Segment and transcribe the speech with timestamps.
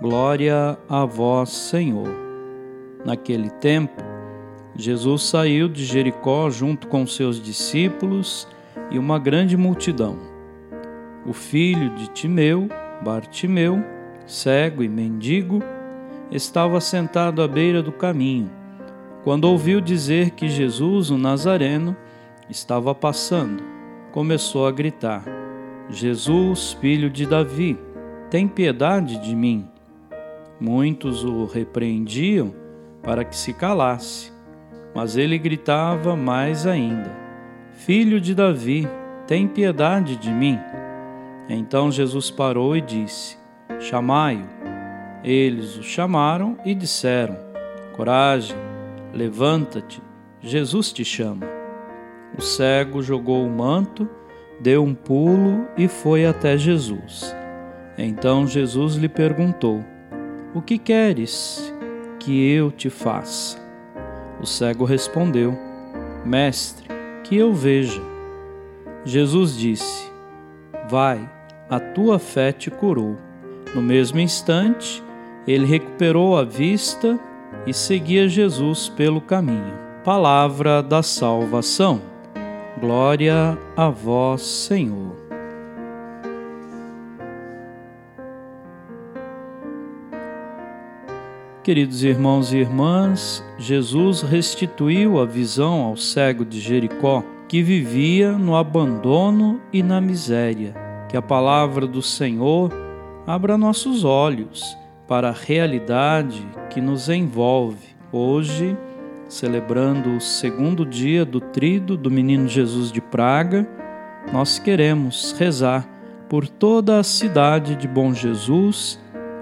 [0.00, 2.08] Glória a vós, Senhor.
[3.04, 4.02] Naquele tempo,
[4.74, 8.46] Jesus saiu de Jericó junto com seus discípulos
[8.90, 10.18] e uma grande multidão.
[11.24, 12.68] O filho de Timeu,
[13.02, 13.82] Bartimeu,
[14.26, 15.62] cego e mendigo,
[16.30, 18.50] estava sentado à beira do caminho,
[19.24, 21.96] quando ouviu dizer que Jesus, o Nazareno,
[22.50, 23.76] estava passando
[24.16, 25.24] começou a gritar:
[25.90, 27.78] Jesus, filho de Davi,
[28.30, 29.68] tem piedade de mim.
[30.60, 32.54] Muitos o repreendiam
[33.02, 34.32] para que se calasse,
[34.94, 37.10] mas ele gritava mais ainda:
[37.72, 38.88] Filho de Davi,
[39.26, 40.58] tem piedade de mim.
[41.48, 43.36] Então Jesus parou e disse:
[43.78, 44.56] Chamai-o.
[45.22, 47.36] Eles o chamaram e disseram:
[47.94, 48.56] Coragem,
[49.12, 50.00] levanta-te,
[50.40, 51.46] Jesus te chama.
[52.38, 54.08] O cego jogou o manto,
[54.60, 57.34] deu um pulo e foi até Jesus.
[57.98, 59.84] Então Jesus lhe perguntou:
[60.56, 61.70] O que queres
[62.18, 63.58] que eu te faça?
[64.40, 65.54] O cego respondeu:
[66.24, 66.88] Mestre,
[67.22, 68.00] que eu veja.
[69.04, 70.10] Jesus disse:
[70.88, 71.30] Vai,
[71.68, 73.18] a tua fé te curou.
[73.74, 75.04] No mesmo instante,
[75.46, 77.20] ele recuperou a vista
[77.66, 79.74] e seguia Jesus pelo caminho.
[80.02, 82.00] Palavra da salvação.
[82.80, 85.25] Glória a vós, Senhor.
[91.66, 98.54] Queridos irmãos e irmãs, Jesus restituiu a visão ao cego de Jericó, que vivia no
[98.54, 100.76] abandono e na miséria.
[101.08, 102.72] Que a palavra do Senhor
[103.26, 104.78] abra nossos olhos
[105.08, 108.76] para a realidade que nos envolve hoje
[109.28, 113.68] celebrando o segundo dia do trido do menino Jesus de Praga,
[114.32, 115.84] nós queremos rezar
[116.28, 119.00] por toda a cidade de Bom Jesus,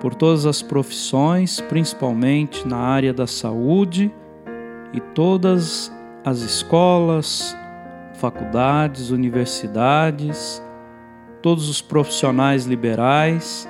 [0.00, 4.12] por todas as profissões, principalmente na área da saúde
[4.92, 5.92] e todas
[6.24, 7.56] as escolas,
[8.14, 10.62] faculdades, universidades,
[11.42, 13.68] todos os profissionais liberais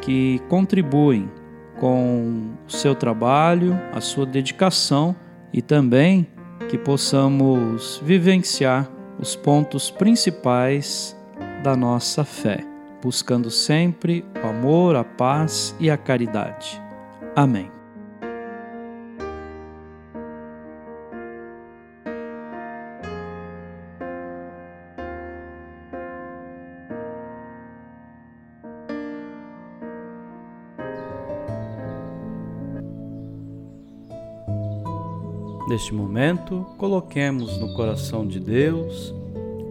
[0.00, 1.30] que contribuem
[1.78, 5.14] com o seu trabalho, a sua dedicação
[5.52, 6.26] e também
[6.68, 11.16] que possamos vivenciar os pontos principais
[11.62, 12.64] da nossa fé,
[13.02, 16.80] buscando sempre o amor, a paz e a caridade.
[17.34, 17.70] Amém.
[35.68, 39.14] Neste momento, coloquemos no coração de Deus